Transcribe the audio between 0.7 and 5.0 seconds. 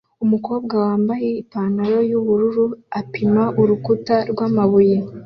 wambaye ipantaro yubururu apima urukuta rwamabuye